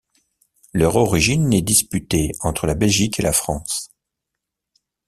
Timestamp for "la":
2.65-2.73, 3.21-3.33